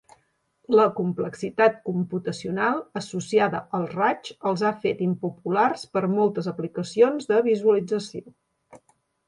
[0.77, 7.43] La complexitat computacional associada als raigs els ha fet impopulars per a moltes aplicacions de
[7.53, 8.37] visualització.